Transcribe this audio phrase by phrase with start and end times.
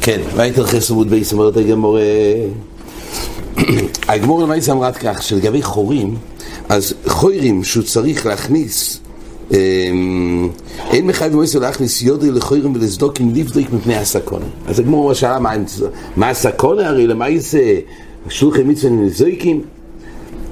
[0.00, 1.32] כן, וייתר חסר עמוד בייס?
[1.32, 1.98] אומרת הגמור
[4.08, 6.16] הגמור למעשה אמרת כך שלגבי חורים
[6.68, 9.00] אז חוירים שהוא צריך להכניס
[9.50, 10.48] אמ,
[10.90, 15.38] אין מחייב מויסו להכניס יודרי לחוירים ולסדוקים לבדוק מפני הסקונה אז הגמור שאלה
[16.16, 17.78] מה הסקונה הרי למעשה
[18.28, 19.64] שלוחי מצווה נזויקים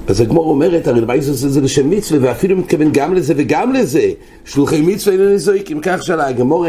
[0.07, 4.11] אז הגמור אומרת, הרי לבייס עושה זה לשם מצווה, ואפילו מתכוון גם לזה וגם לזה.
[4.45, 6.65] שלוחי מצווה איננו זויקים, כך שאלה הגמור,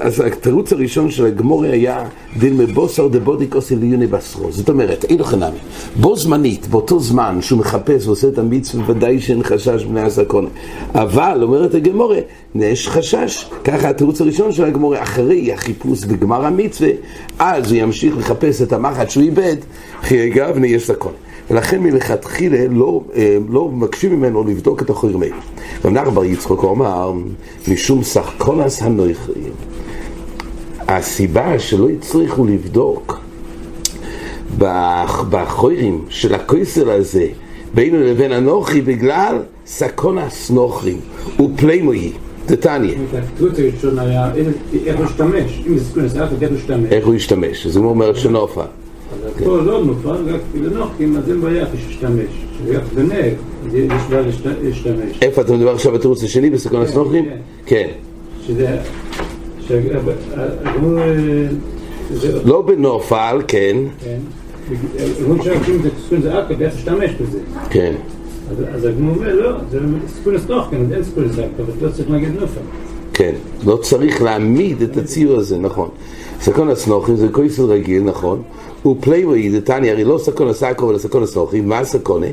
[0.00, 2.04] אז התירוץ הראשון של הגמור היה
[2.38, 4.52] דין מבוסר דבודיק עושה ליוני בשרו.
[4.52, 5.58] זאת אומרת, אין לך נמי.
[5.96, 10.48] בו זמנית, באותו זמן שהוא מחפש ועושה את המצווה, ודאי שאין חשש בני הסקונה.
[10.94, 12.14] אבל, אומרת הגמור,
[12.54, 13.50] יש חשש.
[13.64, 16.90] ככה התירוץ הראשון של הגמור, אחרי החיפוש בגמר המצווה,
[17.38, 19.56] אז הוא ימשיך לחפש את המחט שהוא איבד,
[20.02, 21.27] חיי גבני יש סקונה.
[21.50, 25.30] ולכן מלכתחילה לא, אה, לא מבקשים ממנו לבדוק את החורמי.
[25.84, 27.12] רב בר יצחוק אמר,
[27.68, 29.52] משום סך כל הנויכרים,
[30.88, 33.20] הסיבה שלא הצליחו לבדוק
[35.30, 37.26] בחורים של הכויסר הזה
[37.74, 41.00] בינו לבין אנוכי בגלל סקונס נוכרים
[41.40, 42.12] ופלימוי,
[42.46, 42.94] דתניא.
[46.90, 47.66] איך הוא השתמש?
[47.66, 48.64] אז הוא אומר שנופה.
[49.44, 52.46] פה לא מופר, רק לנוחים, אז אין בעיה איפה שישתמש.
[52.68, 53.34] רק בנר,
[53.74, 54.22] יש בעיה
[54.62, 55.18] להשתמש.
[55.22, 57.24] איפה אתה מדבר עכשיו בתירוץ השני, בסכון הסנוחים?
[57.66, 57.88] כן.
[58.46, 58.76] שזה...
[62.44, 63.76] לא בנופל, כן.
[64.04, 64.18] כן.
[65.24, 67.38] אומרים שהגמור זה סיכון זה אקה, ואיך להשתמש בזה.
[67.70, 67.92] כן.
[68.74, 69.78] אז הגמור אומר, לא, זה
[70.16, 72.60] סיכון הסנוחים, אז אין סיכון לזה אבל לא צריך להגיד נופל.
[73.12, 73.34] כן,
[73.66, 75.88] לא צריך להעמיד את הציור הזה, נכון.
[76.40, 78.42] סכון הסנוחים זה כויסל רגיל, נכון.
[78.86, 82.26] ופליימי דתניא, הרי לא סכון הסקו אלא סכון הסנוחים, מה הסכונה?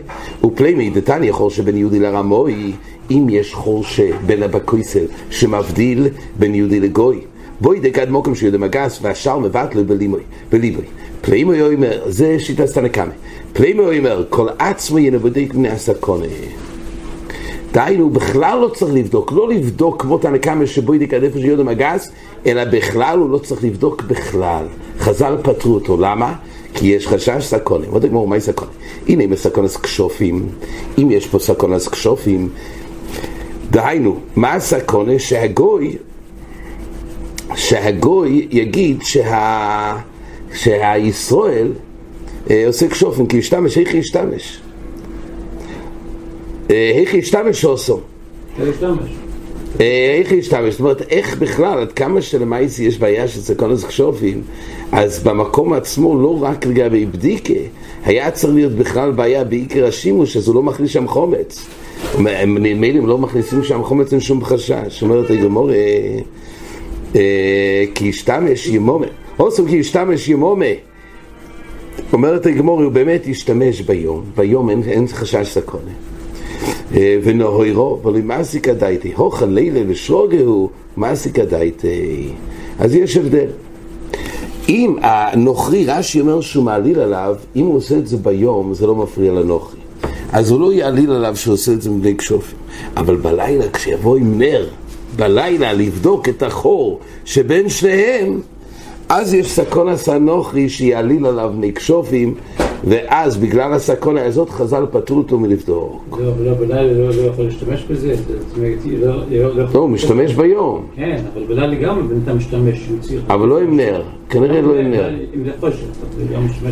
[0.44, 2.72] ופליימי דתניא חור שבין יהודי לרמוי,
[3.12, 6.08] אם יש חור שבין הבקויסל שמבדיל
[6.40, 7.22] בין יהודי לגוי.
[7.62, 9.82] בואי דקד מוקם שיהודי מגס והשאר מבטלו
[10.52, 10.84] בליבוי.
[11.22, 13.12] פליימי אומר, זה שיטה סתנקמה.
[13.54, 16.26] פליימי אומר, כל עצמו ינבודק בני הסכונה.
[17.76, 20.64] דהיינו, בכלל לא צריך לבדוק, לא לבדוק כמו תנקמה
[21.16, 22.12] עד איפה שיהודה מגס,
[22.46, 24.66] אלא בכלל הוא לא צריך לבדוק בכלל.
[25.00, 26.34] חז"ל פטרו אותו, למה?
[26.74, 27.92] כי יש חשש סקונים.
[27.92, 28.74] עוד הגמור, מהי סקונים?
[29.08, 30.50] הנה, אם יש סקונס כשופים,
[30.98, 32.50] אם יש פה סקונס כשופים,
[33.72, 35.20] דהיינו, מה הסקונה?
[35.20, 35.96] שהגוי,
[37.56, 39.98] שהגוי יגיד שה...
[40.54, 41.72] שהישראל
[42.50, 44.65] אה, עושה כשופים, כי ישתמש, איך ישתמש?
[46.70, 48.00] איך ישתמש עושו?
[49.80, 50.72] איך ישתמש?
[50.72, 54.42] זאת אומרת, איך בכלל, עד כמה שלמעשה יש בעיה של סקונס כשופים,
[54.92, 57.54] אז במקום עצמו, לא רק לגבי בדיקה,
[58.06, 61.66] היה צריך להיות בכלל בעיה בעיקר השימוש, אז הוא לא מכניס שם חומץ.
[62.48, 65.02] מילא הם לא מכניסים שם חומץ עם שום חשש.
[65.02, 65.70] אומרת הגמור,
[67.96, 69.08] כי ישתמש ימומה.
[69.38, 70.66] עושו כי ישתמש ימומה.
[72.14, 75.92] אומרת הגמור, הוא באמת ישתמש ביום, ביום אין, אין חשש סקונה.
[78.04, 82.30] אבל אם מסיקה דייטי, הוכה לילה ושרוגהו, מסיקה דייטי.
[82.80, 83.48] אז יש הבדל.
[84.70, 88.96] אם הנוכרי, רש"י אומר שהוא מעליל עליו, אם הוא עושה את זה ביום, זה לא
[88.96, 89.80] מפריע לנוכרי.
[90.32, 92.58] אז הוא לא יעליל עליו שהוא עושה את זה מבני כשופים.
[92.98, 94.68] אבל בלילה, כשיבוא עם נר,
[95.16, 98.42] בלילה לבדוק את החור שבין שניהם,
[99.10, 102.36] אז יש סקונס הנוכרי שיעליל עליו בני כשופים,
[102.88, 106.20] ואז בגלל הסקונה הזאת חז"ל פטרו אותו מלבדוק.
[106.22, 108.16] לא, לא, בלילה לא יכול להשתמש בזה,
[109.02, 110.86] לא, הוא משתמש ביום.
[110.96, 112.90] כן, אבל בלילה גם אתה משתמש.
[113.28, 115.10] אבל לא עם נר, כנראה לא עם נר.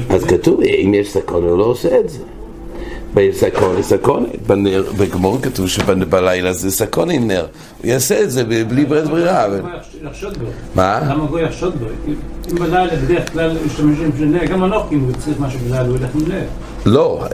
[0.10, 2.20] אז כתוב, אם יש סקונה הוא לא עושה את זה.
[3.14, 7.46] בסקונה, סקונה, בנר, בגמור כתוב שבלילה זה סקונה עם נר.
[7.82, 9.48] הוא יעשה את זה בלי ברית ברירה.
[10.76, 11.00] מה?
[11.10, 11.86] למה גוי יחשוד בו?
[12.52, 15.98] אם בלילה בדרך כלל משתמשים של נר, גם הנוחי, אם הוא צריך משהו בלילה, הוא
[15.98, 16.46] ילך עם נר.
[16.86, 17.26] לא,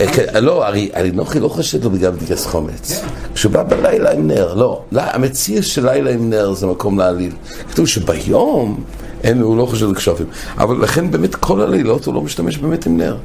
[0.42, 3.04] לא, הרי נוחי לא חושד לו בגלל בדיקת חומץ.
[3.34, 4.82] כשהוא בא בלילה עם נר, לא.
[4.92, 7.32] המציע של לילה עם נר זה מקום להעליל.
[7.72, 8.84] כתוב שביום,
[9.42, 10.26] הוא לא חושד בכשופים.
[10.58, 13.18] אבל לכן באמת כל הלילות הוא לא משתמש באמת עם נר.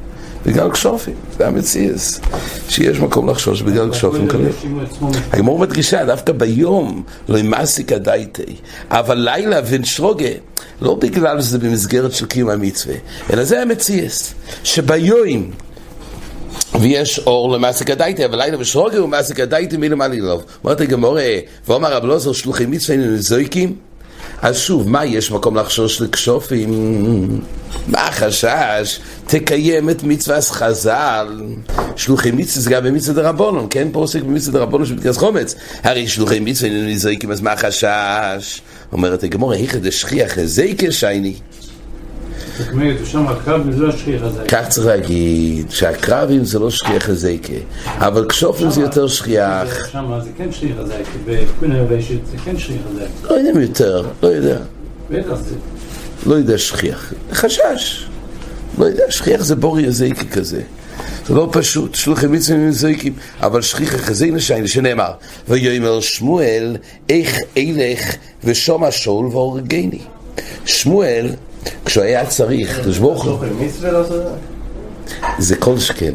[0.46, 2.20] בגלל כשופים, זה המציאס,
[2.68, 4.50] שיש מקום לחשוש בגלל כשופים כאלה.
[5.32, 8.56] הגמור מדגישה, דווקא ביום לא ימסיק הדייטי,
[8.90, 10.28] אבל לילה ונשרוגה,
[10.82, 12.94] לא בגלל שזה במסגרת של קיום המצווה,
[13.32, 15.50] אלא זה המציאס, שביום
[16.80, 20.44] ויש אור למסיק הדייטי, אבל לילה ושרוגה הוא מסיק הדייטי מלמעלה ללוב.
[20.64, 21.18] אומרת הגמור,
[21.68, 23.76] ואומר רב לוזר שלוחי מצווה היינו זויקים,
[24.42, 27.40] אז שוב, מה יש מקום לחשוש לכשופים?
[27.88, 28.98] מה החשש?
[29.26, 31.42] תקיים את מצווה חז"ל.
[31.96, 33.88] שלוחי מצווה זה גם במצווה דרבנון, כן?
[33.92, 35.54] פה עוסק במצווה דרבנון של פתקס חומץ.
[35.82, 38.60] הרי שלוחי מצווה איננו נזריקים, אז מה החשש?
[38.92, 41.34] אומרת הגמור, היכא דשכיח זייקה שייני.
[44.48, 47.52] כך צריך להגיד, שהקרבים זה לא שכיח הזייקה,
[47.86, 49.88] אבל כשופים זה יותר שכיח.
[49.92, 53.28] שם זה כן שכיח הזייקה, בפקונה יבשת זה כן שכיח הזייקה.
[53.30, 54.58] לא יודע יותר, לא יודע.
[56.26, 57.12] לא יודע שכיח.
[57.32, 58.06] חשש.
[58.78, 60.62] לא יודע, שכיח זה בורי הזייקה כזה.
[61.26, 65.10] זה לא פשוט, שלוחי מצווים זיקים, אבל שכיח החזי נשיינה, שנאמר,
[65.48, 66.76] ויאמר שמואל,
[67.08, 68.14] איך אלך
[68.44, 70.00] ושומע שאול והורגני.
[70.64, 71.30] שמואל
[71.84, 73.38] כשהוא היה צריך, הקדוש ברוך הוא...
[75.38, 76.14] זה כל שכן.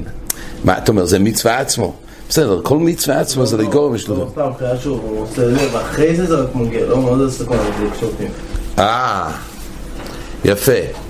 [0.63, 1.93] מה אתה אומר, זה מצווה עצמו.
[2.29, 3.57] בסדר, כל מצווה עצמו זה.
[3.57, 4.43] לא
[4.79, 8.31] שהוא רוצה לב, אחרי זה זה רק מגיע, לא מאוד הסתכון, זה לקשופים.
[8.79, 9.31] אה,
[10.45, 11.08] יפה.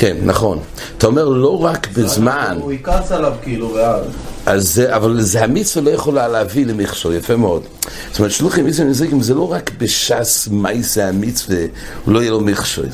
[0.00, 0.58] כן, נכון.
[0.98, 2.58] אתה אומר לא רק בזמן...
[2.60, 4.04] הוא יכעס עליו כאילו, ואז...
[4.46, 7.62] אז זה, אבל זה המצווה לא יכולה להביא למכשול, יפה מאוד.
[8.10, 11.58] זאת אומרת, שלוחי מצווה נזיקים זה לא רק בש"ס מייסה המצווה,
[12.04, 12.86] הוא לא יהיה לו מכשול.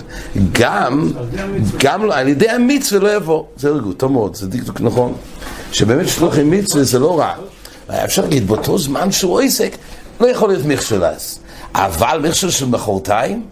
[0.52, 1.12] גם,
[1.78, 3.44] גם לא, על ידי המצווה לא יבוא.
[3.56, 5.14] זה רגע, טוב מאוד, זה דקדוק נכון.
[5.72, 7.34] שבאמת שלוחי מצווה זה לא רע.
[7.88, 9.76] אפשר להגיד, באותו זמן שהוא עסק,
[10.20, 11.38] לא יכול להיות מכשול אז.
[11.74, 13.42] אבל מכשול של מחרתיים,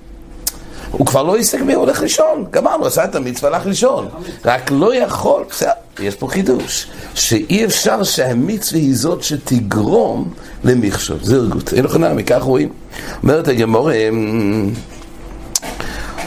[0.98, 4.08] הוא כבר לא עסק מי הוא הולך לישון, גמרנו, עשה את המצווה, הלך לישון.
[4.44, 5.70] רק לא יכול, בסדר,
[6.00, 11.16] יש פה חידוש, שאי אפשר שהמצווה היא זאת שתגרום למכשול.
[11.22, 12.68] זה ארגות, אין נעמי, כך רואים.
[13.22, 13.94] אומרת הגמורה,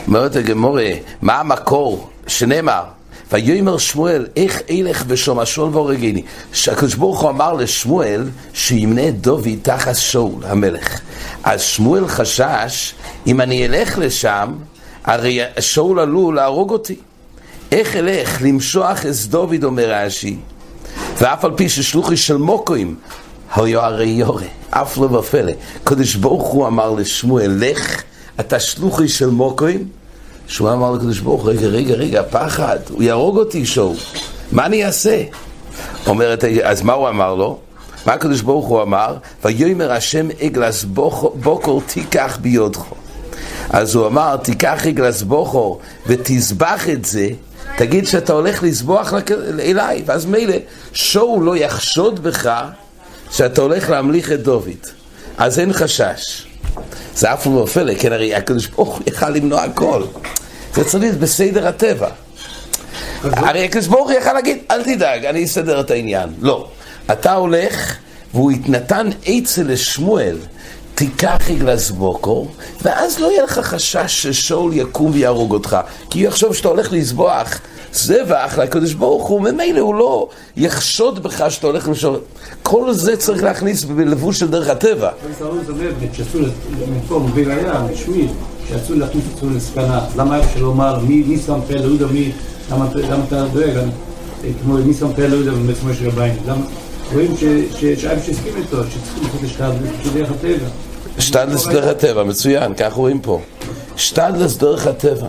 [0.08, 0.90] אומרת הגמורה,
[1.22, 2.84] מה המקור שנאמר?
[3.32, 6.22] ויאמר שמואל, איך אלך בשמשון והורגני?
[6.54, 11.00] שהקדוש ברוך הוא אמר לשמואל שימנה דוד תחת שאול המלך.
[11.44, 12.94] אז שמואל חשש,
[13.28, 14.54] אם אני אלך לשם,
[15.04, 16.96] הרי שאול עלול להרוג אותי.
[17.72, 20.38] איך אלך למשוח את דוד, אומר רש"י,
[21.18, 22.96] ואף על פי ששלוחי של מוקוים,
[23.56, 25.52] היו הרי יורה, אף לא ופלא.
[25.84, 28.04] קדוש ברוך הוא אמר לשמואל, לך,
[28.40, 29.88] אתה שלוחי של מוקוים,
[30.48, 33.94] שהוא אמר לקדוש ברוך הוא, רגע, רגע, רגע, פחד, הוא יהרוג אותי שואו,
[34.52, 35.24] מה אני אעשה?
[36.08, 37.60] אומרת, אז מה הוא אמר לו?
[38.06, 39.16] מה הקדוש ברוך הוא אמר?
[39.46, 40.84] ויאמר השם אגלס
[41.34, 42.82] בוקור תיקח ביודך.
[43.70, 47.30] אז הוא אמר, תיקח אגלס בוכור ותזבח את זה,
[47.78, 49.14] תגיד שאתה הולך לזבוח
[49.60, 50.56] אליי, ואז מילא,
[50.94, 52.62] שואו לא יחשוד בך
[53.32, 54.70] שאתה הולך להמליך את דוד.
[55.38, 56.47] אז אין חשש.
[57.16, 60.04] זה אף לא פלא, כן, הרי הקדוש ברוך הוא יכל למנוע הכל.
[60.74, 62.10] זה צריך להיות בסדר הטבע.
[63.24, 66.30] הרי הקדוש ברוך הוא יכל להגיד, אל תדאג, אני אסדר את העניין.
[66.42, 66.68] לא.
[67.12, 67.96] אתה הולך,
[68.34, 70.38] והוא נתן עצה לשמואל,
[70.96, 72.48] תיקח אגלס בוקו,
[72.82, 75.78] ואז לא יהיה לך חשש ששאול יקום ויהרוג אותך.
[76.10, 77.60] כי הוא יחשוב שאתה הולך לזבוח
[77.98, 82.20] זבח לקדוש ברוך הוא, ממילא הוא לא יחשוד בך שאתה הולך לשאול.
[82.64, 85.10] כל זה צריך להכניס בלבוש של דרך הטבע.
[88.68, 90.06] שיצאו להכניס אותו לסכנה.
[90.18, 92.32] למה אפשר לומר מי שם פה ליהודה, מי,
[92.72, 92.88] למה
[93.28, 93.78] אתה דואג?
[94.64, 96.34] כמו מי שם פה ליהודה בעצמו של הבית.
[97.14, 100.68] רואים שאבי שהסכים איתו, שצריכים לעשות השתדלת של דרך הטבע.
[101.18, 103.42] השתדלת דרך הטבע, מצוין, כך רואים פה.
[103.98, 105.28] השתדלת דרך הטבע.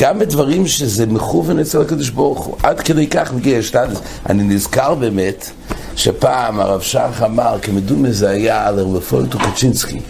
[0.00, 3.98] גם בדברים שזה מכוון אצל הקדוש ברוך הוא, עד כדי כך מגיע השתדלת.
[4.28, 5.50] אני נזכר באמת
[5.96, 10.00] שפעם הרב שך אמר, כמדומה זה היה על רפואל טוקצ'ינסקי,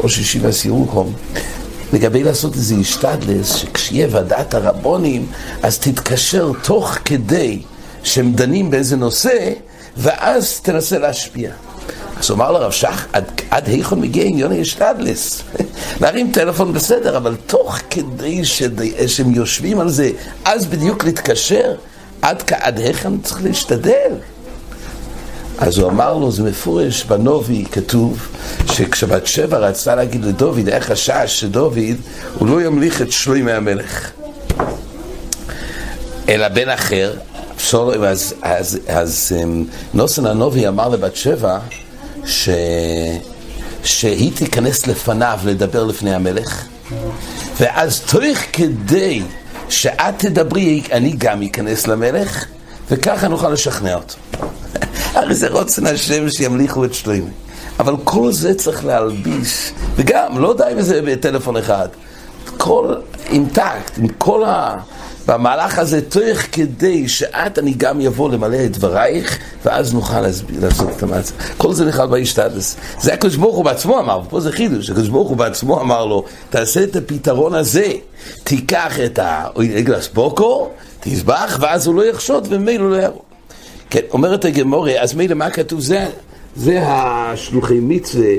[0.00, 1.12] ראש ישיבה סירוקום,
[1.92, 5.26] לגבי לעשות איזה השתדלס, שכשיהיה ועדת הרבונים,
[5.62, 7.62] אז תתקשר תוך כדי
[8.02, 9.52] שהם דנים באיזה נושא,
[9.96, 11.50] ואז תנסה להשפיע.
[12.18, 15.42] אז הוא אמר לרב שך, עד, עד היכון מגיע עניון השתדלס.
[16.00, 20.10] להרים טלפון בסדר, אבל תוך כדי שדי, שהם יושבים על זה,
[20.44, 21.74] אז בדיוק להתקשר,
[22.22, 24.12] עד, עד היכון צריך להשתדל.
[25.58, 28.28] אז הוא אמר לו, זה מפורש בנובי, כתוב,
[28.66, 31.78] שכשבת שבע רצתה להגיד לדוד, היה חשש שדוד,
[32.38, 34.10] הוא לא ימליך את שלוי המלך.
[36.28, 37.14] אלא בן אחר,
[37.72, 41.58] אז, אז, אז, אז אמ, נוסן הנובי אמר לבת שבע,
[42.28, 42.48] ש...
[43.84, 46.64] שהיא תיכנס לפניו לדבר לפני המלך,
[47.60, 49.22] ואז תוך כדי
[49.68, 52.44] שאת תדברי, אני גם אכנס למלך,
[52.90, 54.14] וככה נוכל לשכנע אותו.
[55.14, 57.30] הרי זה רוצן השם שימליכו את שלוימי.
[57.80, 61.88] אבל כל זה צריך להלביש, וגם, לא די בזה בטלפון אחד.
[62.56, 62.94] כל
[63.26, 64.76] אינטקט, עם כל ה...
[65.28, 70.88] והמהלך הזה תוך כדי שאת אני גם יבוא למלא את דברייך, ואז נוכל להסביר, לעשות
[70.96, 71.34] את המעצה.
[71.56, 72.76] כל זה נכלל באישתדס.
[73.00, 76.24] זה הקדוש ברוך הוא בעצמו אמר, ופה זה חידוש, הקדוש ברוך הוא בעצמו אמר לו,
[76.50, 77.92] תעשה את הפתרון הזה,
[78.44, 80.68] תיקח את העגל הסבוקו,
[81.00, 83.22] תזבח, ואז הוא לא יחשוד ומילא לא יהרוג.
[83.90, 85.80] כן, אומרת הגמורה, אז מילא מה כתוב?
[85.80, 86.06] זה,
[86.56, 88.34] זה השלוחי מצווה.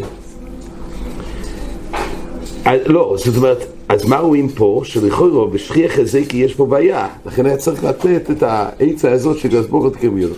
[2.68, 4.82] אה, לא, זאת אומרת, אז מה רואים פה?
[4.84, 9.96] שלכאורה בשכיח חזקי יש פה בעיה, לכן היה צריך לתת את העצה הזאת של גזבורת
[9.96, 10.32] כמיור.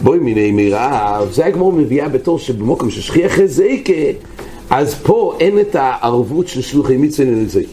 [0.00, 4.12] בואי מיני מירב, זה הגמור מביאה בתור שבמוקם של שכיח חזקי,
[4.70, 7.66] אז פה אין את הערבות של שלוחי מצווה לנזקי.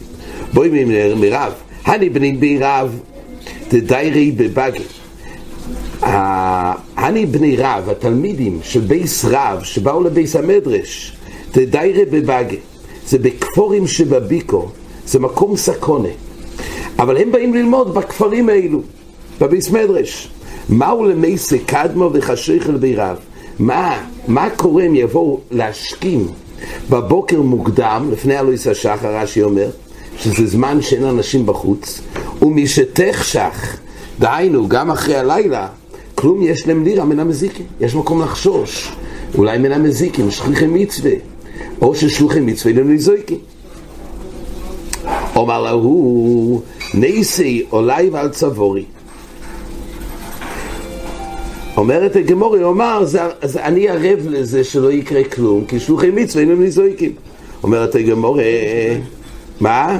[0.54, 1.54] בואי מיני מירב,
[1.86, 3.00] הני בני בי רב,
[3.68, 4.84] תדיירי בבגי.
[6.98, 11.16] הני בני רב, התלמידים של בייס רב שבאו לבייס המדרש,
[11.52, 12.58] תדיירי בבגי.
[13.08, 14.70] זה בכפורים שבביקו,
[15.12, 16.10] זה מקום סקונה.
[17.00, 18.82] אבל הם באים ללמוד בכפרים האלו,
[19.42, 20.30] בביס מדרש.
[20.70, 23.18] מהו למייסה קדמו וחשיכל בירב?
[23.60, 26.28] מה, מה קורה אם יבואו להשכים
[26.90, 29.70] בבוקר מוקדם, לפני אלוהיס השחר, רש"י אומר,
[30.18, 32.02] שזה זמן שאין אנשים בחוץ,
[32.42, 33.78] ומשתחשך,
[34.20, 35.68] דהיינו, גם אחרי הלילה,
[36.16, 38.92] כלום יש להם לירה מן המזיקים, יש מקום לחשוש,
[39.38, 41.14] אולי מן המזיקים, שכיחי מצווה,
[41.82, 43.51] או ששלוחי מצווה לנזויקים.
[45.42, 46.62] אומר להו,
[46.94, 48.86] נסי עולי ועל צבורי.
[51.78, 53.04] אומרת הגמורי, הוא אמר,
[53.56, 57.12] אני ערב לזה שלא יקרה כלום, כי שלוחי מצווה אינם נזויקים.
[57.64, 58.44] אומרת הגמורי,
[59.60, 60.00] מה?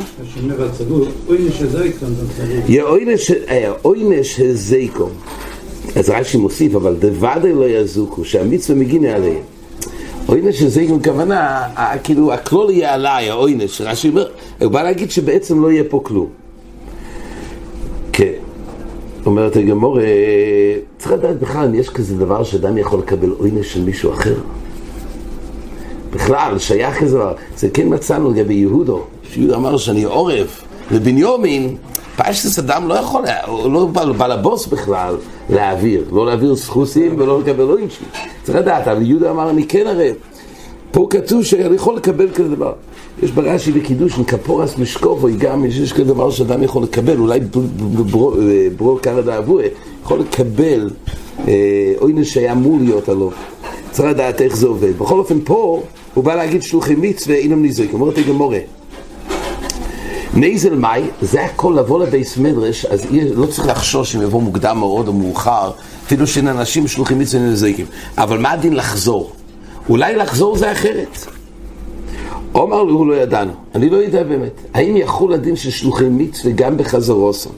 [3.84, 5.10] אוינש הזייקום.
[5.96, 9.51] אז רש"י מוסיף, אבל דוודאי לא יזוקו, שהמצווה מגינה עליהם.
[10.30, 11.64] אוינש הזה עם כוונה,
[12.04, 14.28] כאילו הכלול יהיה עליי, האוינש, רש"י אומר,
[14.62, 16.28] הוא בא להגיד שבעצם לא יהיה פה כלום.
[18.14, 18.32] כן.
[19.26, 20.00] אומרת הגמור,
[20.98, 24.36] צריך לדעת בכלל אם יש כזה דבר שאדם יכול לקבל עונש של מישהו אחר.
[26.14, 27.34] בכלל, שייך כזה דבר.
[27.58, 31.76] זה כן מצאנו לגבי יהודו, שיהודה אמר שאני עורף, ובניומין,
[32.24, 35.16] פשטס אדם לא יכול, הוא לא בא, בא לבוס בכלל
[35.50, 38.08] להעביר, לא להעביר סחוסים ולא לקבל עונשים.
[38.44, 40.16] צריך לדעת, אבל יהודה אמר אני כן ערב.
[40.92, 42.74] פה כתוב שאני יכול לקבל כזה דבר.
[43.24, 47.40] יש ברש"י בקידוש, כפורס משקובוי גם, יש כזה דבר שאדם יכול לקבל, אולי
[48.78, 49.64] ברו קרא דאבוה,
[50.04, 50.90] יכול לקבל
[51.48, 53.30] אה, שהיה אמור להיות עליו.
[53.92, 54.98] צריך לדעת איך זה עובד.
[54.98, 55.82] בכל אופן פה,
[56.14, 58.60] הוא בא להגיד שלוחי מצווה אינם נזרק, אומרת הגמורה.
[60.34, 65.08] נייזל מאי, זה הכל לבוא לבייס מדרש, אז לא צריך לחשוש אם יבוא מוקדם מאוד
[65.08, 65.72] או מאוחר,
[66.06, 67.86] אפילו שאין אנשים שלוחים מצווה נזריקים.
[68.18, 69.32] אבל מה הדין לחזור?
[69.90, 71.18] אולי לחזור זה אחרת.
[72.56, 73.52] אומר לו, לא ידענו.
[73.76, 74.62] אני לא יודע באמת.
[74.74, 77.52] האם יחול הדין של שלוחי מצווה גם בחזרוסון?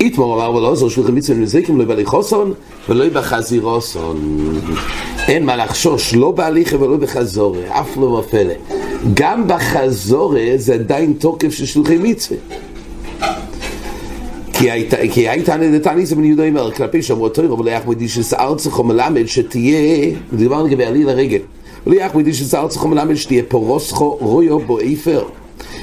[0.00, 2.52] איתמור אמר ולא עזור שלוחי מצווה נזריקים לא בהליכוסון
[2.88, 4.16] ולא בחזירוסון.
[5.28, 8.54] אין מה לחשוש, לא בהליכה ולא בחזורה, אף לא מפלא.
[9.14, 12.38] גם בחזורה זה עדיין תוקף של שלוחי מצווה.
[15.12, 19.26] כי הייתה נדתני זה בן יהודה אומר, כלפי שאמרו תוירו ולא יחמד איש ארצךו מלמד
[19.26, 21.38] שתהיה, דיבר לגבי עלי לרגל,
[21.86, 25.24] ולא יחמד איש ארצךו מלמד שתהיה פורוסכו רויו בו איפר.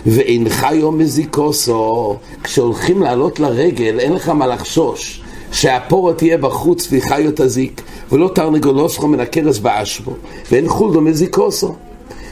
[0.06, 7.82] ואין חיו מזיקוסו, כשהולכים לעלות לרגל אין לך מה לחשוש שהפורו תהיה בחוץ וחיו תזיק
[8.12, 10.12] ולא תרנגולוסכו מן הכרס באשבו
[10.52, 11.76] ואין חולדו מזיקוסו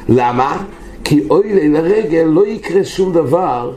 [0.09, 0.63] למה?
[1.03, 3.71] כי אוי לי לרגל לא יקרה שום דבר.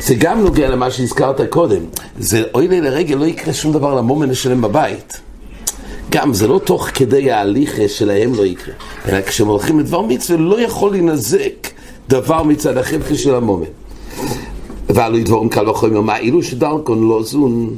[0.00, 1.82] זה גם נוגע למה שהזכרת קודם.
[2.18, 5.20] זה אוי לי לרגל לא יקרה שום דבר למומן שלהם בבית.
[6.10, 8.74] גם זה לא תוך כדי ההליך שלהם לא יקרה.
[9.08, 11.68] אלא כשהם הולכים לדבר מצווה לא יכול להינזק
[12.08, 13.66] דבר מצד החלקה של המומן
[14.88, 17.76] ועלו דבורים קל וחומר מה אילו שדרכון לא זון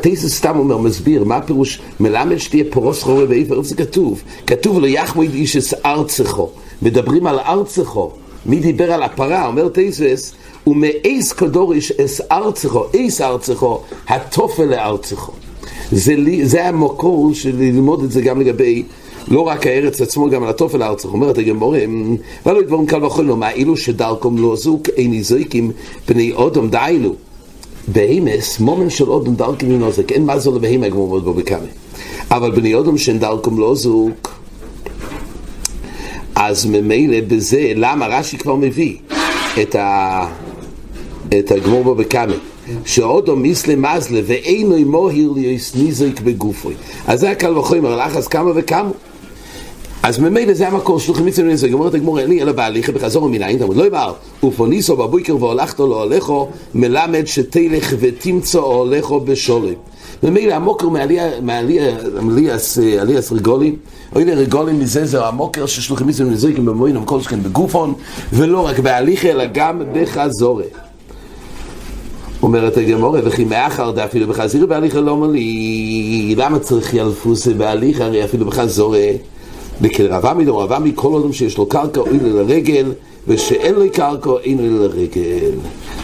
[0.00, 4.22] טייסס סתם אומר, מסביר, מה הפירוש מלמד שתהיה פרוס חורי ואיפה, איפה זה כתוב?
[4.46, 5.26] כתוב לו יחמוד
[5.58, 6.50] אס ארצךו,
[6.82, 8.10] מדברים על ארצךו,
[8.46, 9.46] מי דיבר על הפרה?
[9.46, 10.32] אומר טייסס,
[10.66, 15.32] ומאיס קדוריש אס ארצךו, איס ארצךו, התופל לארצךו.
[15.92, 18.82] זה, זה המקור של ללמוד את זה גם לגבי
[19.30, 21.04] לא רק הארץ עצמו, גם על התופל הארץ.
[21.04, 21.78] אומרת הגמורה,
[22.46, 25.70] ולא דברים קל וחול, מה אילו שדרכם לא זוק, אין נזריקים
[26.06, 27.14] פני אודום דאילו.
[27.88, 31.66] בהימס, מומן של אודום דרכם לנוזק, אין מה זה לבהימה כמו מאוד בו בכמה.
[32.30, 34.34] אבל בני אודום שאין דרכם לא זוק,
[36.34, 38.96] אז ממילא בזה, למה רש"י כבר מביא
[39.62, 40.26] את, ה...
[41.38, 42.34] את הגמור בו בכמה.
[42.84, 46.74] שעודו מיסלה מזלה ואינו מוהיר ליוס ניזק בגופוי.
[47.06, 48.90] אז זה הקל וחומר, לחץ כמה וכמה.
[50.02, 53.58] אז ממילא זה המקור שלוחים מצווה לנזק, אומרת הגמור, אין לי אלא בהליכה בחזור מנין,
[53.58, 54.12] תמוד לא יבר,
[54.44, 59.74] ופוניסו בבויקר והולכתו לא הולכו, מלמד שתלך ותמצא הולכו בשולם.
[60.22, 60.88] ממילא המוקר
[61.42, 62.78] מעליאס
[63.32, 63.76] רגולים,
[64.14, 67.94] אוי לרגולים מזה זה המוקר ששלוחים מצווה לנזק במוינם כל שכן בגופון,
[68.32, 70.64] ולא רק בהליכה אלא גם בחזורה.
[72.42, 78.04] אומרת הגמורה, וכי מאחר דה אפילו בחזיר בהליכה לא אומר לי, למה צריך ילפוס בהליכה,
[78.04, 79.06] הרי אפילו בחזורה.
[79.82, 82.92] וכרב עמי רב עמי כל אדם שיש לו קרקע אוי לרגל
[83.28, 85.50] ושאין לו קרקע אין לו לרגל.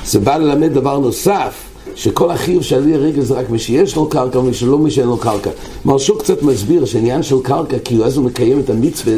[0.05, 1.55] זה בא ללמד דבר נוסף
[1.95, 5.07] שכל החיוב של לי הרגל זה רק מי שיש לו קרקע ומי שלא מי שאין
[5.07, 5.51] לו קרקע.
[5.85, 9.15] מרשו קצת מסביר שעניין של קרקע כי אז הוא מקיים את המצווה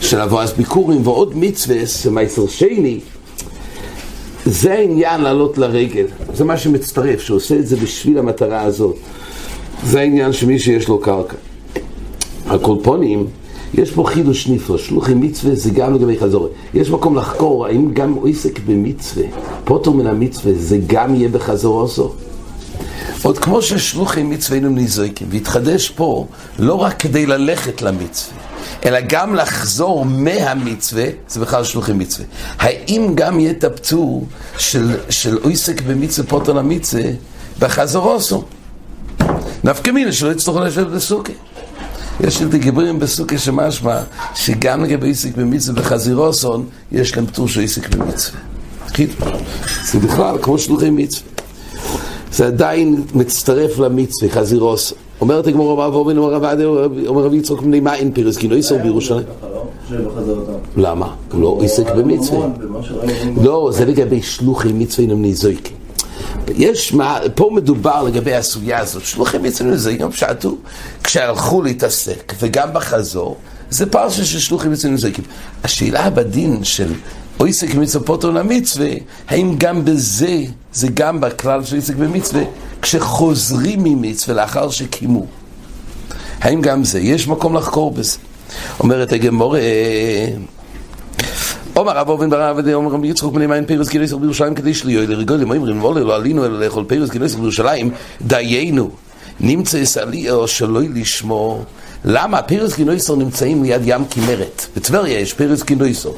[0.00, 1.76] של אבואס ביקורים ועוד מצווה
[2.10, 3.00] מייסר שני.
[4.46, 6.06] זה העניין לעלות לרגל.
[6.34, 8.96] זה מה שמצטרף, שעושה את זה בשביל המטרה הזאת.
[9.84, 11.36] זה העניין שמי שיש לו קרקע.
[12.46, 13.26] הקולפונים
[13.76, 16.48] יש פה חידוש נפלא, שלוחי מצווה זה גם לגבי חזור.
[16.74, 19.24] יש מקום לחקור האם גם עסק במצווה,
[19.64, 22.12] פוטר מן המצווה, זה גם יהיה בחזור עשו.
[23.22, 26.26] עוד כמו ששלוחי מצווה היינו נזרקים, והתחדש פה
[26.58, 28.38] לא רק כדי ללכת למצווה,
[28.84, 32.26] אלא גם לחזור מהמצווה, זה בכלל שלוחי מצווה.
[32.58, 34.26] האם גם יהיה את הפצור
[34.58, 37.02] של, של עסק במצווה פוטר למצווה
[37.58, 38.44] בחזור עשו?
[39.64, 41.32] נפקא מינה שלא יצטרכו לשבת בסוכה.
[42.20, 44.00] יש את הגיבורים בסוכה שמשמע
[44.34, 48.40] שגם לגבי עיסק במצווה וחזירוסון יש להם פטור של עיסק במצווה.
[49.92, 51.28] זה בכלל כמו שלוחי מצווה.
[52.32, 54.98] זה עדיין מצטרף למצווה, חזירוסון.
[55.20, 56.64] אומרת הגמור רבה ואומרים, אומר רבי
[57.06, 59.26] אומר רבי יצחוק בני מה אין פירס, כי לא יסור בירושלים.
[60.76, 61.14] למה?
[61.32, 62.48] הוא לא עיסק במצווה.
[63.42, 65.76] לא, זה לגבי שלוחי מצווה אינם ניזויקים.
[66.54, 70.56] יש מה, פה מדובר לגבי הסוגיה הזאת, שלוחים אצלנו זה גם פשטו,
[71.02, 73.36] כשהלכו להתעסק, וגם בחזור,
[73.70, 75.10] זה פרשה של שלוחים אצלנו זה
[75.64, 76.92] השאלה בדין של
[77.40, 78.88] אויסק מצפותו למצווה,
[79.28, 82.42] האם גם בזה, זה גם בכלל של אויסק במצווה,
[82.82, 85.26] כשחוזרים ממצווה לאחר שקיימו.
[86.40, 88.18] האם גם זה, יש מקום לחקור בזה.
[88.80, 89.60] אומרת הגמורה,
[91.76, 95.10] אומר רב אובן ברב ודה אומר רבי יצחוק בני מים פרס גילסר בירושלים כדי שליו
[95.10, 97.90] לרגולים אומרים וולה לא עלינו אלא לאכול פרס גילסר בירושלים.
[98.22, 98.90] דיינו
[99.40, 99.78] נמצא
[100.30, 101.64] או שלא לשמו
[102.04, 106.10] למה פרס גינויסר נמצאים ליד ים כנרת בטבריה יש פרס גינויסר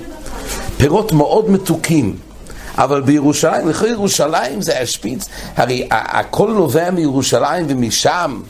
[0.77, 2.17] פירות מאוד מתוקים
[2.79, 5.29] אבל בירושלים, לכו ירושלים זה השפיץ.
[5.57, 8.41] הרי הכל נובע מירושלים ומשם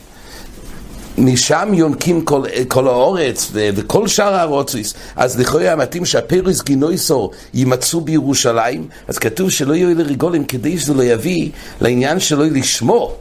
[1.19, 4.93] משם יונקים כל, כל האורץ ו, וכל שאר הארוצוס.
[5.15, 10.93] אז לכאורה המתאים שהפרס גינויסור יימצאו בירושלים, אז כתוב שלא יהיו אלה רגולים כדי שזה
[10.93, 11.49] לא יביא
[11.81, 13.11] לעניין שלא לשמו.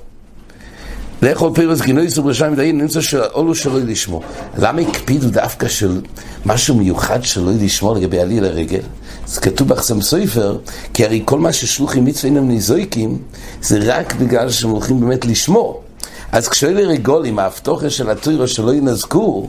[1.23, 4.21] לאכול פרס גינויסור בירושלים דיין נמצא שאולו שלא לשמו.
[4.59, 6.01] למה הקפידו דווקא של
[6.47, 8.81] משהו מיוחד שלא לשמו לגבי עלי לרגל?
[9.27, 10.59] זה כתוב באחסם סופר,
[10.95, 13.19] כי הרי כל מה ששלוחים מצווה אינם נזויקים,
[13.63, 15.83] זה רק בגלל שהם הולכים באמת לשמור.
[16.33, 19.49] אז כשאלה רגולים, ההבטוחה של הטוירו שלא ינזקו,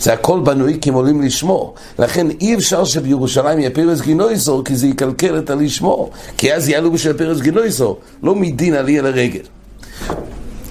[0.00, 1.74] זה הכל בנוי כי הם עולים לשמור.
[1.98, 6.10] לכן אי אפשר שבירושלים יהיה פרס גינויסור, כי זה יקלקל את הלשמור.
[6.36, 9.40] כי אז יעלו בשביל פרס גינויסור, לא מדין עלי על הרגל.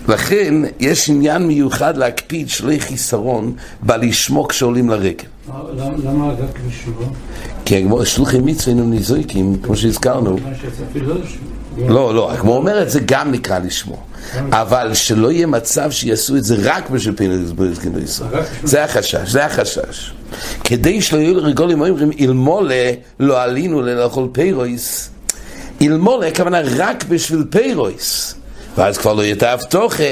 [0.07, 5.23] לכן יש עניין מיוחד להקפיד שלא חיסרון בלשמו כשעולים לרגל.
[5.77, 7.09] למה רק לשמור?
[7.65, 10.37] כי שלוחי מצווה היינו נזויקים, כמו שהזכרנו.
[11.77, 14.03] לא, לא, כמו אומרת, זה גם נקרא לשמור.
[14.51, 17.15] אבל שלא יהיה מצב שיעשו את זה רק בשביל
[17.81, 18.29] גינוי ישראל.
[18.63, 20.11] זה החשש, זה החשש.
[20.63, 25.09] כדי שלא יהיו לרגולים אומרים, אלמולה לא עלינו לאכול פיירויס.
[25.81, 28.35] אלמולה, הכוונה רק בשביל פיירויס.
[28.77, 30.03] ואז כבר לא יהיה ההבטוחה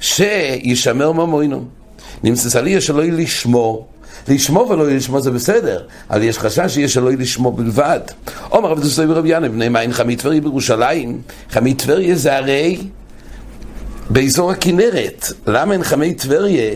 [0.00, 1.64] שישמר ממוינו.
[2.22, 3.89] נמצא סליה שלא יהיה לשמור.
[4.28, 8.00] לשמור ולא לשמור זה בסדר, אבל יש חשש שיהיה שלא לשמור בלבד.
[8.48, 12.78] עומר רב דוסי ורב ינא, בני מים חמי טבריה בירושלים, חמי טבריה זה הרי
[14.10, 15.26] באזור הכנרת.
[15.46, 16.72] למה אין חמי טבריה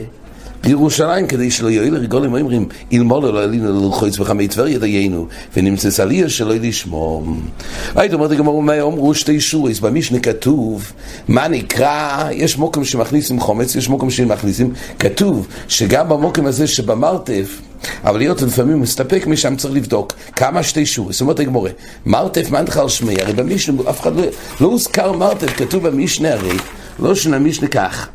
[0.64, 6.28] בירושלים כדי שלא יועיל לרגולים אומרים אלמולו לא עלינו ללחוץ בחמי טבריה דיינו ונמצא סליה
[6.28, 7.26] שלא לשמור.
[7.96, 9.80] היית אומרת הגמור מה אומרו שתי שוריס?
[9.80, 10.92] במשנה כתוב
[11.28, 12.28] מה נקרא?
[12.32, 17.60] יש מוקם שמכניסים חומץ יש מוקם שמכניסים כתוב שגם במוקם הזה שבמרתף
[18.04, 21.20] אבל להיות לפעמים מסתפק משם צריך לבדוק כמה שתי שוריס?
[21.20, 21.70] אומרת הגמורה
[22.06, 24.22] מרתף מנתחל שמי הרי במשנה אף אחד לא,
[24.60, 26.56] לא הוזכר מרתף כתוב במשנה הרי
[26.98, 28.08] לא שנה משנה כך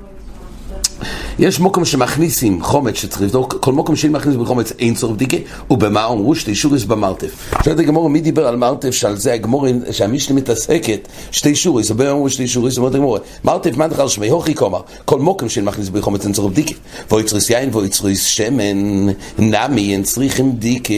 [1.40, 5.38] יש מוקם שמכניסים חומץ שצריך לבדוק, כל מוקם שאין מכניס בחומץ אין צורך בדיקה,
[5.70, 7.54] ובמה אמרו שתי שוריס במרתף.
[7.64, 12.30] שואלת הגמור, מי דיבר על מרתף שעל זה הגמור, שהמשנה מתעסקת, שתי שוריס, הרבה אמרו
[12.30, 16.24] שתי שוריס, אומרת הגמור, מרתף מה דחל שמי הוכי כומר, כל מוקם שאין מכניס בחומץ
[16.24, 16.74] אין צורך בדיקה,
[17.12, 19.08] ואויצריס יין ואויצריס שמן,
[19.40, 20.94] נמי אין צריכים בדיקה.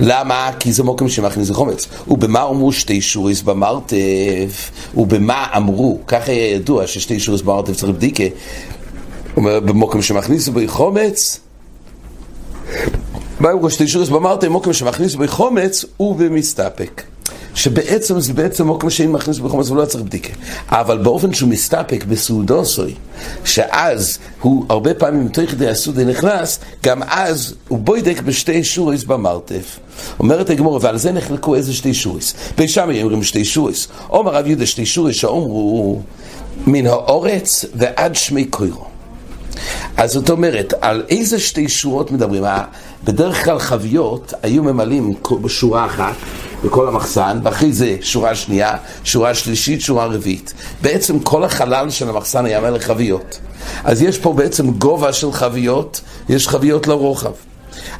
[0.00, 0.50] למה?
[0.60, 1.88] כי זה מוקם שמכניס לחומץ.
[2.08, 4.70] ובמה אמרו שתי שוריס במרתף?
[4.94, 5.98] ובמה אמרו?
[6.06, 8.24] ככה היה ידוע ששתי שוריס במרתף צריך בדיקה.
[9.36, 11.40] אומר, במוקם שמכניס בו חומץ,
[13.40, 14.48] מה אמרו שתי שוריס במרתף?
[14.48, 17.02] מוקם שמכניס בו חומץ ובמסתפק.
[17.56, 20.32] שבעצם זה בעצם מוקם שאין מכניס בחומץ ולא צריך בדיקה.
[20.68, 22.94] אבל באופן שהוא מסתפק בסעודוסוי,
[23.44, 29.78] שאז הוא הרבה פעמים מתוך כדי הסעודה נכנס, גם אז הוא בוידק בשתי שוריס במרתף.
[30.18, 32.34] אומרת הגמור, ועל זה נחלקו איזה שתי שוריס.
[32.58, 33.88] בשם אומרים שתי שוריס.
[34.10, 36.00] אומר רב יהודה שתי שוריס שאומרו
[36.66, 38.84] מן האורץ ועד שמי קוירו.
[39.96, 42.44] אז זאת אומרת, על איזה שתי שורות מדברים?
[43.04, 46.14] בדרך כלל חביות היו ממלאים בשורה אחת
[46.66, 50.54] בכל המחסן, ואחרי זה שורה שנייה, שורה שלישית, שורה רביעית.
[50.82, 53.38] בעצם כל החלל של המחסן היה מלא חביות.
[53.84, 57.32] אז יש פה בעצם גובה של חביות, יש חביות לרוחב.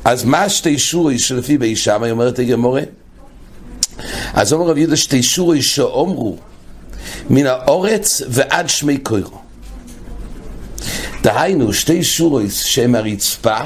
[0.04, 2.82] אז מה שתי שורי שלפי בי שמאי אומרת הגמורה?
[4.34, 6.36] אז אומר רב יהודה שתי שורי שאומרו
[7.30, 9.38] מן האורץ ועד שמי קוירו.
[11.22, 13.58] דהיינו שתי שורויס שהם הרצפה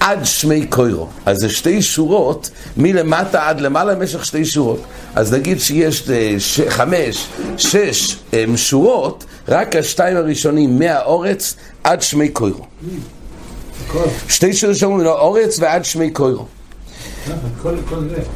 [0.00, 1.06] עד שמי קוירו.
[1.26, 4.80] אז זה שתי שורות מלמטה עד למעלה במשך שתי שורות.
[5.14, 6.08] אז נגיד שיש
[6.38, 6.60] ש...
[6.68, 12.64] חמש, שש הם, שורות, רק השתיים הראשונים מהאורץ עד שמי קוירו.
[14.28, 16.44] שתי שורות שאומרים מן האורץ ועד שמי קוירו.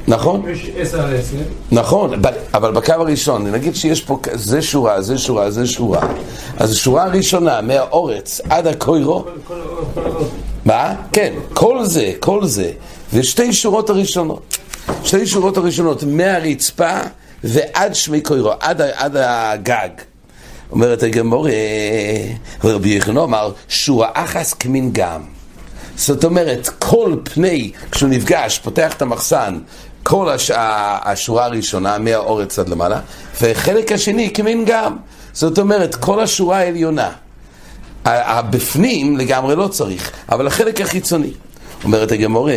[0.08, 0.42] נכון?
[0.48, 1.36] יש עשר על עשר.
[1.72, 2.22] נכון,
[2.54, 6.08] אבל בקו הראשון, נגיד שיש פה, זה שורה, זה שורה, זה שורה.
[6.56, 9.24] אז השורה הראשונה, מהאורץ עד הקוירו,
[10.64, 10.94] מה?
[11.12, 12.72] כן, כל זה, כל זה.
[13.12, 14.58] ושתי שורות הראשונות.
[15.04, 16.98] שתי שורות הראשונות, מהרצפה
[17.44, 19.88] ועד שמי קוירו, עד, עד הגג.
[20.70, 21.46] אומרת הגמור,
[22.64, 25.22] רבי יחנו אמר, שורה אחס כמין גם.
[25.96, 29.58] זאת אומרת, כל פני, כשהוא נפגש, פותח את המחסן,
[30.02, 30.50] כל הש...
[31.04, 33.00] השורה הראשונה, מהאורץ עד למעלה,
[33.42, 34.96] וחלק השני כמין גם.
[35.32, 37.10] זאת אומרת, כל השורה העליונה.
[38.04, 41.30] הבפנים לגמרי לא צריך, אבל החלק החיצוני.
[41.84, 42.48] אומרת הגמור,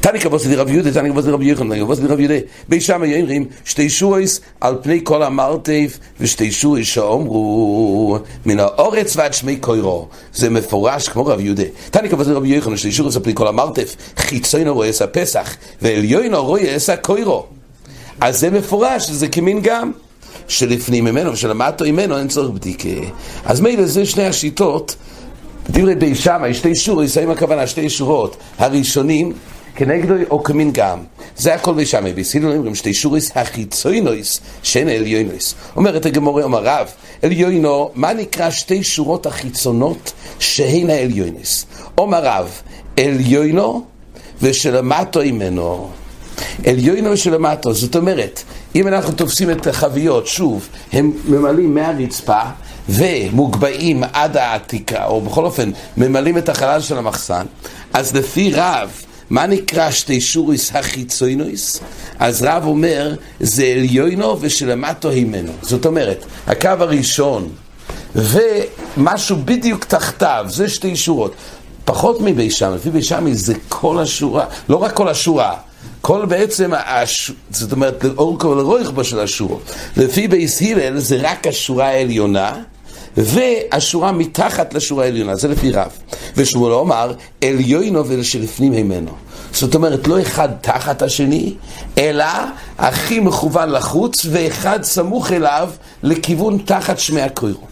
[0.00, 2.34] תני כבוס לי רב יהודה, תני כבוס לי רב יוחנן, תני כבוס לי רב יהודה.
[2.68, 9.34] בי שם אומרים שתי שויס על פני כל המרתף ושתי שויס שאומרו מן האורץ ועד
[9.34, 10.08] שמי קוירו.
[10.34, 11.62] זה מפורש כמו רב יהודה.
[11.90, 16.44] תני כבוס לי רב יוחנן, שתי שויס על פני כל המרתף, חיצוינו את הפסח, ועליונו
[16.44, 17.46] רואה את הקוירו.
[18.20, 19.92] אז זה מפורש, זה כמין גם.
[20.48, 22.88] שלפנים ממנו ושלמטו ממנו אין צורך בדיקה.
[23.44, 24.96] אז מילא זה שני השיטות,
[25.70, 29.32] דברי בי שמאי, שתי שורות, שמים הכוונה שתי שורות, הראשונים
[29.74, 30.98] כנגדו או כמין גם.
[31.36, 35.54] זה הכל בי שמאי, בסילון אומרים שתי שוריס החיצוינויס שאין עליונויס.
[35.76, 36.86] אומרת הגמורה, אומר רב,
[37.22, 41.66] עליונו, מה נקרא שתי שורות החיצונות שהן העליונויס?
[41.98, 42.62] אומר רב,
[42.96, 43.84] עליונו
[44.42, 45.90] ושלמטו ממנו.
[46.66, 48.42] עליונו ושלמטו, זאת אומרת,
[48.74, 52.40] אם אנחנו תופסים את החביות, שוב, הם ממלאים מהרצפה
[52.88, 57.46] ומוגבהים עד העתיקה, או בכל אופן, ממלאים את החלל של המחסן,
[57.92, 58.90] אז לפי רב,
[59.30, 61.80] מה נקרא שתי שוריס החיצוינויס?
[62.18, 65.52] אז רב אומר, זה עליונו ושלמטו הימנו.
[65.62, 67.48] זאת אומרת, הקו הראשון
[68.14, 71.34] ומשהו בדיוק תחתיו, זה שתי שורות.
[71.84, 75.54] פחות מבי שם, לפי בי שמי זה כל השורה, לא רק כל השורה,
[76.00, 77.30] כל בעצם, הש...
[77.50, 79.56] זאת אומרת, לאורכו ולרויך בו של השורה.
[79.96, 82.62] לפי בייס הלל זה רק השורה העליונה,
[83.16, 85.90] והשורה מתחת לשורה העליונה, זה לפי רב.
[86.36, 87.12] ושמואל אמר,
[87.44, 89.10] עליונו ולשלפנים ממנו.
[89.52, 91.54] זאת אומרת, לא אחד תחת השני,
[91.98, 92.24] אלא
[92.78, 95.70] הכי מכוון לחוץ, ואחד סמוך אליו
[96.02, 97.66] לכיוון תחת שמי הקוירו.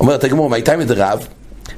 [0.00, 1.26] אומרת הגמור, הייתה מדרב?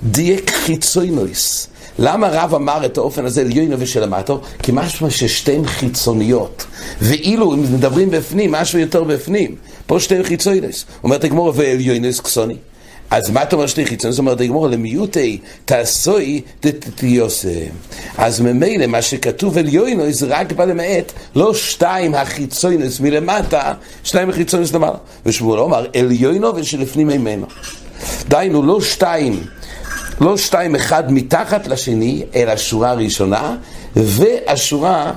[0.02, 1.68] דייק חיצוינויס.
[1.98, 4.40] למה רב אמר את האופן הזה ליוינו ושלמטו?
[4.62, 6.66] כי משהו ששתיהן חיצוניות.
[7.00, 9.54] ואילו אם מדברים בפנים, משהו יותר בפנים.
[9.86, 10.84] פה שתיהן חיצוניות.
[11.04, 12.56] אומרת הגמור ועליונוס קסוני.
[13.10, 14.14] אז מה אתה אומר שתי חיצוניות?
[14.14, 17.60] זאת אומרת הגמור למיוטי תעשוי דתתיוסה.
[18.18, 23.74] אז ממילא מה שכתוב עליונוס זה רק בא למעט לא שתיים החיצוניות מלמטה,
[24.04, 24.96] שתיים החיצוניות למעלה.
[25.26, 27.46] ושמואל אומר עליונו ושלפנים ממנו.
[28.28, 29.40] דהיינו לא שתיים
[30.20, 33.56] לא שתיים אחד מתחת לשני, אלא השורה הראשונה,
[33.96, 35.12] והשורה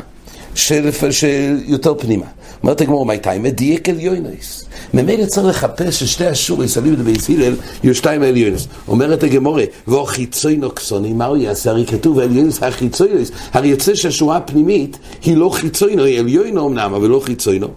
[0.56, 2.26] של, של יותר פנימה.
[2.64, 4.66] אומרת הגמור, מי תיימא דייק עליונויס.
[4.94, 8.68] ממילא צריך לחפש ששתי השוריס, אליבא דבייס הלל, יהיו שתיים העליונס.
[8.88, 11.70] אומרת הגמורה, והחיצוינו קסוני, מה הוא יעשה?
[11.70, 17.10] הרי כתוב העליונס החיצוינוס, הרי יוצא שהשורה הפנימית היא לא חיצוינו, היא עליונו אמנם, אבל
[17.10, 17.68] לא חיצוינו.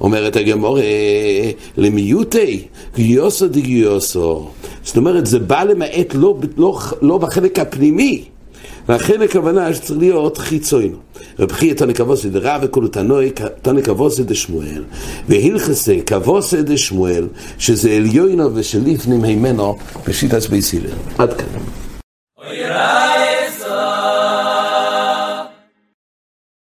[0.00, 0.82] אומרת הגמורה,
[1.76, 2.64] למיוטי,
[2.96, 4.48] גיוסו דגיוסו.
[4.82, 8.24] זאת אומרת, זה בא למעט לא, לא, לא בחלק הפנימי.
[8.88, 10.96] לכן הכוונה שצריך להיות חיצוינו.
[11.38, 13.30] רב חייא תנא כבוסי דרב וכולו תנוי
[13.62, 14.84] תנא כבוסי דשמואל
[15.28, 17.26] והלכסי כבוסי דשמואל
[17.58, 19.76] שזה עליונו ושליפנים הימנו
[20.08, 20.90] בשיטת בייסילל.
[21.18, 21.60] עד כאן.